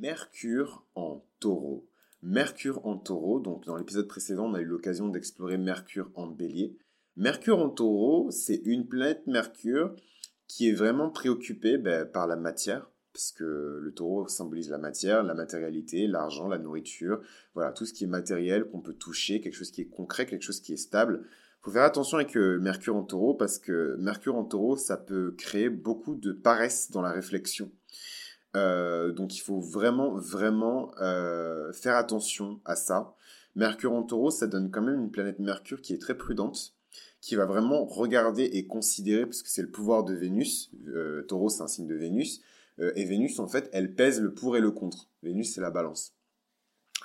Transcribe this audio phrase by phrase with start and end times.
[0.00, 1.88] Mercure en taureau.
[2.22, 6.76] Mercure en taureau, donc dans l'épisode précédent, on a eu l'occasion d'explorer Mercure en bélier.
[7.16, 9.96] Mercure en taureau, c'est une planète Mercure
[10.46, 15.24] qui est vraiment préoccupée ben, par la matière, parce que le taureau symbolise la matière,
[15.24, 17.20] la matérialité, l'argent, la nourriture,
[17.54, 20.44] voilà, tout ce qui est matériel, qu'on peut toucher, quelque chose qui est concret, quelque
[20.44, 21.26] chose qui est stable.
[21.62, 25.34] Faut faire attention avec euh, Mercure en taureau, parce que Mercure en taureau, ça peut
[25.36, 27.72] créer beaucoup de paresse dans la réflexion.
[28.56, 33.14] Euh, donc il faut vraiment, vraiment euh, faire attention à ça.
[33.56, 36.74] Mercure en taureau, ça donne quand même une planète Mercure qui est très prudente,
[37.20, 41.48] qui va vraiment regarder et considérer, parce que c'est le pouvoir de Vénus, euh, taureau
[41.48, 42.42] c'est un signe de Vénus,
[42.94, 45.08] et Vénus en fait, elle pèse le pour et le contre.
[45.24, 46.14] Vénus c'est la balance.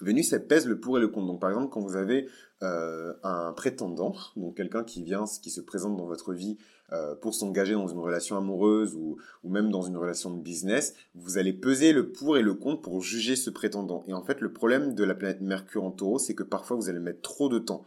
[0.02, 1.28] Vénus, elle pèse le pour et le contre.
[1.28, 2.28] Donc, par exemple, quand vous avez
[2.62, 6.58] un prétendant, donc quelqu'un qui vient, qui se présente dans votre vie
[6.94, 11.40] euh, pour s'engager dans une relation amoureuse ou, même dans une relation de business, vous
[11.40, 14.04] allez peser le pour et le contre pour juger ce prétendant.
[14.08, 16.90] Et en fait, le problème de la planète Mercure en taureau, c'est que parfois vous
[16.90, 17.86] allez mettre trop de temps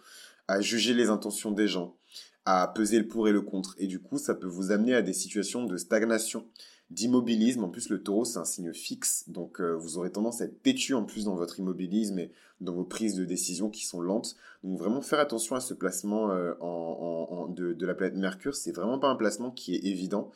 [0.48, 1.94] à juger les intentions des gens,
[2.46, 3.76] à peser le pour et le contre.
[3.78, 6.44] Et du coup, ça peut vous amener à des situations de stagnation,
[6.90, 7.64] d'immobilisme.
[7.64, 10.62] En plus, le taureau, c'est un signe fixe, donc euh, vous aurez tendance à être
[10.62, 14.36] têtu en plus dans votre immobilisme et dans vos prises de décision qui sont lentes.
[14.64, 18.98] Donc vraiment faire attention à ce placement euh, en, de, la planète Mercure, c'est vraiment
[18.98, 20.30] pas un placement qui est évident.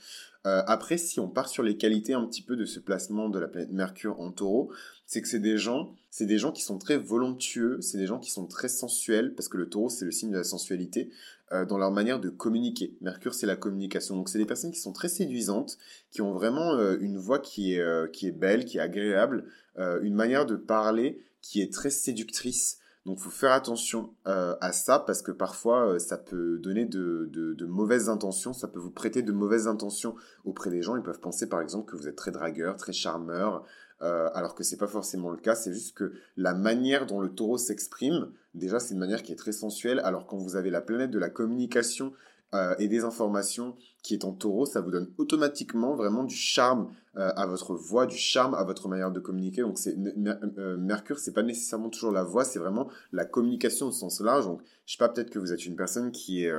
[0.47, 3.39] Euh, après, si on part sur les qualités un petit peu de ce placement de
[3.39, 4.71] la planète Mercure en taureau,
[5.07, 8.19] c'est que c'est des gens, c'est des gens qui sont très volontueux, c'est des gens
[8.19, 11.11] qui sont très sensuels, parce que le taureau, c'est le signe de la sensualité,
[11.53, 12.95] euh, dans leur manière de communiquer.
[13.01, 14.17] Mercure, c'est la communication.
[14.17, 15.77] Donc, c'est des personnes qui sont très séduisantes,
[16.11, 19.45] qui ont vraiment une voix qui est, qui est belle, qui est agréable,
[19.77, 22.79] une manière de parler qui est très séductrice.
[23.07, 27.29] Donc, faut faire attention euh, à ça parce que parfois, euh, ça peut donner de,
[27.33, 30.97] de, mauvaises intentions, ça peut vous prêter de mauvaises intentions auprès des gens.
[30.97, 33.65] Ils peuvent penser, par exemple, que vous êtes très dragueur, très charmeur,
[34.03, 35.55] euh, alors que c'est pas forcément le cas.
[35.55, 39.37] C'est juste que la manière dont le taureau s'exprime, déjà, c'est une manière qui est
[39.37, 40.01] très sensuelle.
[40.01, 42.13] Alors, quand vous avez la planète de la communication
[42.55, 46.93] euh, et des informations qui est en taureau, ça vous donne automatiquement vraiment du charme
[47.17, 49.63] euh, à votre voix, du charme à votre manière de communiquer.
[49.63, 53.93] Donc c'est euh, Mercure, c'est pas nécessairement toujours la voix, c'est vraiment la communication au
[53.93, 54.47] sens large.
[54.47, 56.53] Donc je sais pas, peut-être que vous êtes une personne qui est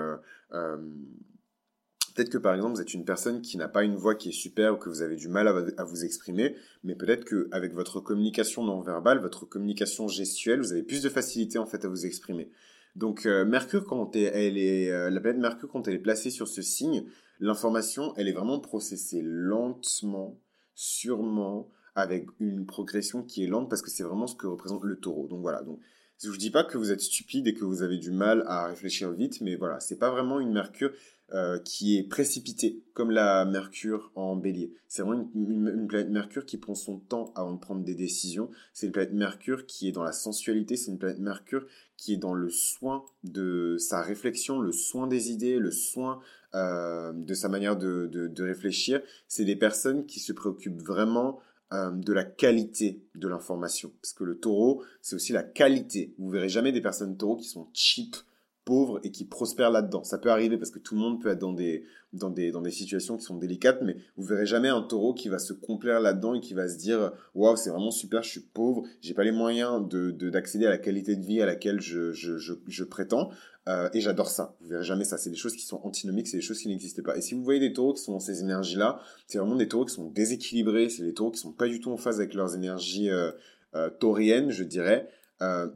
[2.15, 4.33] Peut-être que par exemple vous êtes une personne qui n'a pas une voix qui est
[4.33, 5.47] super ou que vous avez du mal
[5.77, 10.83] à, vous exprimer, mais peut-être qu'avec votre communication non verbale, votre communication gestuelle, vous avez
[10.83, 12.51] plus de facilité en fait à vous exprimer.
[12.95, 16.47] Donc euh, Mercure, quand elle est, euh, la planète Mercure, quand elle est placée sur
[16.47, 17.05] ce signe,
[17.39, 20.37] l'information, elle est vraiment processée lentement,
[20.75, 24.99] sûrement, avec une progression qui est lente, parce que c'est vraiment ce que représente le
[24.99, 25.27] taureau.
[25.27, 25.79] Donc voilà, donc
[26.21, 28.67] je vous dis pas que vous êtes stupide et que vous avez du mal à
[28.67, 30.91] réfléchir vite, mais voilà, c'est pas vraiment une Mercure
[31.33, 34.73] euh, qui est précipitée, comme la Mercure en bélier.
[34.89, 38.49] C'est vraiment une, planète Mercure qui prend son temps avant de prendre des décisions.
[38.73, 41.65] C'est une planète Mercure qui est dans la sensualité, c'est une planète Mercure
[41.95, 46.19] qui est dans le soin de sa réflexion, le soin des idées, le soin
[46.53, 49.01] euh, de sa manière de, de, réfléchir.
[49.29, 51.39] C'est des personnes qui se préoccupent vraiment
[51.71, 53.93] euh, de la qualité de l'information.
[54.01, 56.13] Parce que le taureau, c'est aussi la qualité.
[56.17, 58.17] Vous verrez jamais des personnes taureaux qui sont cheap,
[58.65, 60.03] pauvres et qui prospèrent là-dedans.
[60.03, 61.83] Ça peut arriver parce que tout le monde peut être dans des,
[62.13, 65.29] dans des, dans des situations qui sont délicates, mais vous verrez jamais un taureau qui
[65.29, 68.41] va se complaire là-dedans et qui va se dire waouh, c'est vraiment super, je suis
[68.41, 72.11] pauvre, j'ai pas les moyens de, d'accéder à la qualité de vie à laquelle je,
[72.11, 73.29] je, je, prétends.
[73.67, 74.55] Euh, et j'adore ça.
[74.61, 75.17] Vous verrez jamais ça.
[75.17, 77.15] C'est des choses qui sont antinomiques, c'est des choses qui n'existent pas.
[77.17, 79.85] Et si vous voyez des taureaux qui sont dans ces énergies-là, c'est vraiment des taureaux
[79.85, 82.55] qui sont déséquilibrés, c'est des taureaux qui sont pas du tout en phase avec leurs
[82.55, 83.31] énergies euh,
[83.75, 85.07] euh tauriennes, je dirais.
[85.41, 85.67] Euh,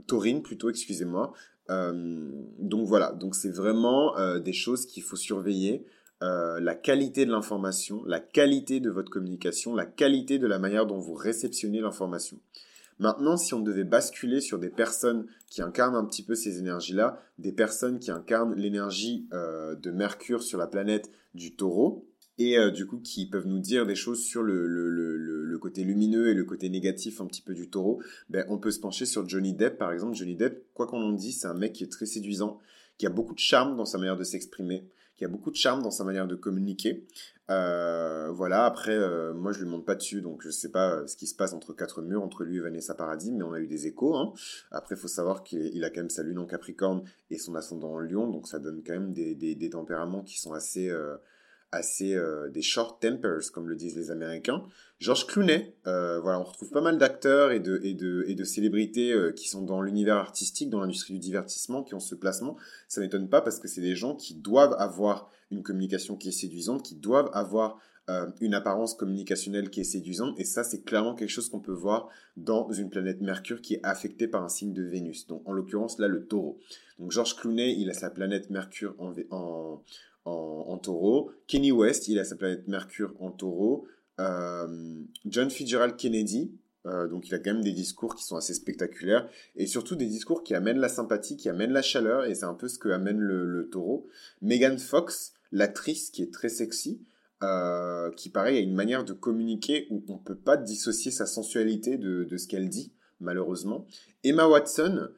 [0.43, 1.33] plutôt, excusez-moi.
[1.69, 5.85] Euh, donc voilà, donc c'est vraiment euh, des choses qu'il faut surveiller.
[6.23, 10.85] Euh, la qualité de l'information, la qualité de votre communication, la qualité de la manière
[10.85, 12.39] dont vous réceptionnez l'information.
[12.97, 17.19] Maintenant, si on devait basculer sur des personnes qui incarnent un petit peu ces énergies-là,
[17.37, 22.85] des personnes qui incarnent l'énergie de Mercure sur la planète du taureau, et euh, du
[22.85, 26.33] coup qui peuvent nous dire des choses sur le, le, le, le, côté lumineux et
[26.33, 29.53] le côté négatif un petit peu du taureau, ben, on peut se pencher sur Johnny
[29.53, 30.15] Depp par exemple.
[30.15, 32.59] Johnny Depp, quoi qu'on en dise, c'est un mec qui est très séduisant,
[32.97, 34.87] qui a beaucoup de charme dans sa manière de s'exprimer,
[35.17, 37.07] qui a beaucoup de charme dans sa manière de communiquer.
[37.49, 41.15] Euh, voilà, après, euh, moi je lui monte pas dessus, donc je sais pas ce
[41.15, 43.67] qui se passe entre quatre murs, entre lui et Vanessa Paradis, mais on a eu
[43.67, 44.15] des échos.
[44.15, 44.33] Hein.
[44.71, 47.93] Après, il faut savoir qu'il a quand même sa lune en Capricorne et son ascendant
[47.93, 50.91] en Lion, donc ça donne quand même des, des, des tempéraments qui sont assez
[51.75, 54.63] assez euh, des short tempers, comme le disent les Américains.
[54.99, 58.43] Georges Clooney, euh, voilà, on retrouve pas mal d'acteurs et de, et de, et de
[58.43, 62.55] célébrités euh, qui sont dans l'univers artistique, dans l'industrie du divertissement, qui ont ce placement.
[62.87, 66.31] Ça m'étonne pas parce que c'est des gens qui doivent avoir une communication qui est
[66.31, 67.79] séduisante, qui doivent avoir
[68.39, 70.39] une apparence communicationnelle qui est séduisante.
[70.39, 72.07] Et ça, c'est clairement quelque chose qu'on peut voir
[72.37, 75.25] dans une planète Mercure qui est affectée par un signe de Vénus.
[75.25, 76.59] Donc, en l'occurrence, là, le taureau.
[76.99, 79.81] Donc, George Clooney, il a sa planète Mercure en, en,
[80.25, 81.31] en, taureau.
[81.47, 83.87] Kenny West, il a sa planète Mercure en taureau.
[84.19, 88.53] Euh, John Fitzgerald Kennedy, euh, donc il a quand même des discours qui sont assez
[88.53, 92.45] spectaculaires et surtout des discours qui amènent la sympathie, qui amènent la chaleur et c'est
[92.45, 94.07] un peu ce que amène le, taureau.
[94.41, 97.01] Megan Fox, l'actrice qui est très sexy,
[97.43, 101.97] euh, qui pareil a une manière de communiquer où on peut pas dissocier sa sensualité
[101.97, 103.85] de, ce qu'elle dit malheureusement.
[104.23, 105.09] Emma Watson,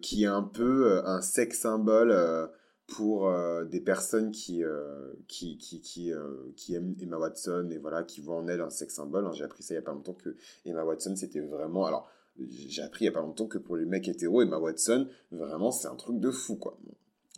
[0.00, 2.50] qui est un peu un sex symbole
[2.86, 7.78] pour euh, des personnes qui, euh, qui, qui, qui, euh, qui, aiment Emma Watson et
[7.78, 9.26] voilà, qui voient en elle un sex symbole.
[9.26, 9.32] Hein.
[9.32, 11.86] J'ai appris ça il n'y a pas longtemps que Emma Watson, c'était vraiment.
[11.86, 15.08] Alors, j'ai appris il n'y a pas longtemps que pour les mecs hétéros, Emma Watson,
[15.32, 16.78] vraiment, c'est un truc de fou, quoi.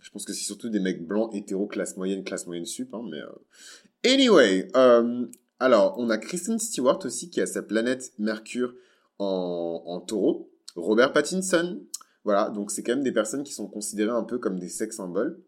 [0.02, 3.02] Je pense que c'est surtout des mecs blancs hétéros, classe moyenne, classe moyenne sup, hein,
[3.10, 3.20] mais.
[4.04, 4.68] Anyway,
[5.60, 8.74] alors, on a Kristen Stewart aussi qui a sa planète Mercure
[9.18, 10.50] en, en taureau.
[10.76, 11.80] Robert Pattinson,
[12.28, 14.94] voilà, donc c'est quand même des personnes qui sont considérées un peu comme des sex
[14.94, 15.40] symboles.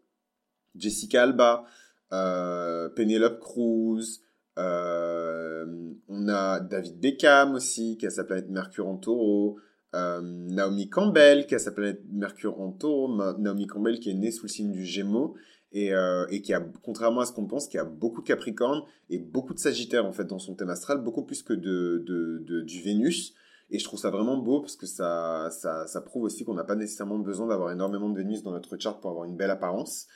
[0.73, 1.63] Jessica Alba,
[2.11, 4.19] euh, Penelope Cruz,
[4.57, 9.59] euh, on a David Beckham aussi, qui a sa planète Mercure en taureau.
[9.93, 13.15] Euh, Naomi Campbell, qui a sa planète Mercure en taureau.
[13.37, 15.35] Naomi Campbell, qui est née sous le signe du Gémeaux.
[15.73, 15.93] Et,
[16.41, 18.81] qui a, contrairement à ce qu'on pense, qui a beaucoup de Capricorne
[19.11, 22.61] et beaucoup de Sagittaire en fait dans son thème astral, beaucoup plus que de, de
[22.61, 23.35] du Vénus.
[23.71, 26.75] Et je trouve ça vraiment beau parce que ça, ça, prouve aussi qu'on n'a pas
[26.75, 30.07] nécessairement besoin d'avoir énormément de Vénus dans notre chart pour avoir une belle apparence.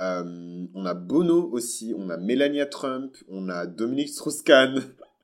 [0.00, 4.82] Euh, on a Bono aussi, on a Melania Trump, on a Dominique Strauss-Kahn,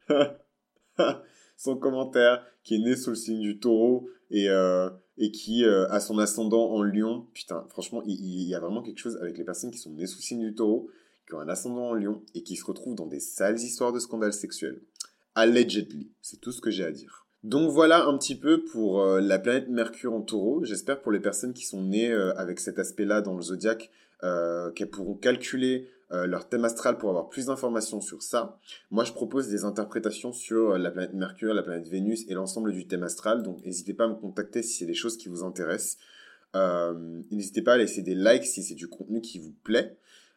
[1.56, 4.88] son commentaire, qui est né sous le signe du taureau et, euh,
[5.18, 7.26] et qui euh, a son ascendant en lion.
[7.34, 10.06] Putain, franchement, il, il, y a vraiment quelque chose avec les personnes qui sont nées
[10.06, 10.88] sous le signe du taureau,
[11.26, 13.98] qui ont un ascendant en lion et qui se retrouvent dans des sales histoires de
[13.98, 14.80] scandales sexuels.
[15.34, 17.26] Allegedly, c'est tout ce que j'ai à dire.
[17.44, 20.64] Donc voilà un petit peu pour euh, la planète Mercure en taureau.
[20.64, 23.90] J'espère pour les personnes qui sont nées euh, avec cet aspect-là dans le zodiaque,
[24.22, 25.88] euh, qu'elles pourront calculer
[26.26, 28.58] leur thème astral pour avoir plus d'informations sur ça.
[28.90, 32.86] Moi, je propose des interprétations sur la planète Mercure, la planète Vénus et l'ensemble du
[32.86, 33.42] thème astral.
[33.42, 35.96] Donc n'hésitez pas à me contacter si c'est des choses qui vous intéressent.
[37.30, 39.96] n'hésitez pas à laisser des likes si c'est du contenu qui vous plaît.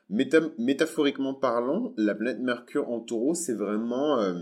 [0.10, 4.34] métaphoriquement parlant, la planète Mercure en taureau, c'est vraiment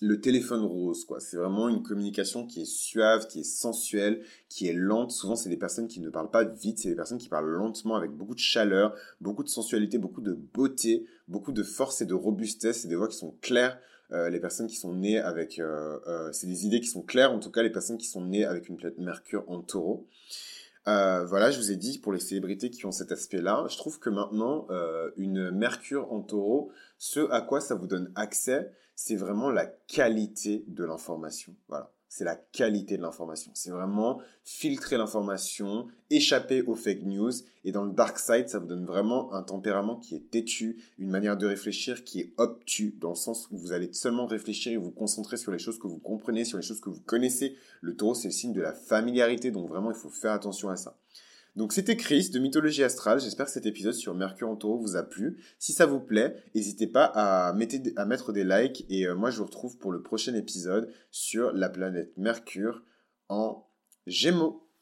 [0.00, 1.20] le téléphone rose, quoi.
[1.20, 5.10] C'est vraiment une communication qui est suave, qui est sensuelle, qui est lente.
[5.10, 7.96] Souvent, c'est des personnes qui ne parlent pas vite, c'est des personnes qui parlent lentement,
[7.96, 12.14] avec beaucoup de chaleur, beaucoup de sensualité, beaucoup de beauté, beaucoup de force et de
[12.14, 12.82] robustesse.
[12.82, 13.78] C'est des voix qui sont claires.
[14.10, 17.32] Euh, les personnes qui sont nées avec, euh, euh, c'est des idées qui sont claires.
[17.32, 20.06] En tout cas, les personnes qui sont nées avec une planète Mercure en Taureau.
[20.86, 24.08] voilà, je vous ai dit pour les célébrités qui ont cet aspect-là, je trouve que
[24.08, 24.66] maintenant,
[25.16, 30.64] une Mercure en taureau, ce à quoi ça vous donne accès, c'est vraiment la qualité
[30.66, 31.54] de l'information.
[31.68, 31.92] Voilà.
[32.10, 33.52] C'est la qualité de l'information.
[33.54, 37.30] C'est vraiment filtrer l'information, échapper aux fake news.
[37.64, 41.10] Et dans le dark side, ça vous donne vraiment un tempérament qui est têtu, une
[41.10, 44.78] manière de réfléchir qui est obtus, dans le sens où vous allez seulement réfléchir et
[44.78, 47.56] vous concentrer sur les choses que vous comprenez, sur les choses que vous connaissez.
[47.82, 50.76] Le taureau, c'est le signe de la familiarité, donc vraiment, il faut faire attention à
[50.76, 50.96] ça.
[51.58, 53.18] Donc c'était Chris de Mythologie Astrale.
[53.18, 55.42] J'espère que cet épisode sur Mercure en taureau vous a plu.
[55.58, 58.86] Si ça vous plaît, n'hésitez pas à, mettre des likes.
[58.88, 62.84] Et euh, moi, je vous retrouve pour le prochain épisode sur la planète Mercure
[63.28, 63.66] en
[64.06, 64.67] Gémeaux.